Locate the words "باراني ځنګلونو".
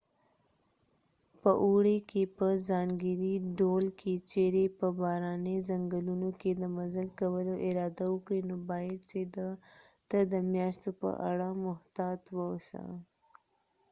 4.99-6.29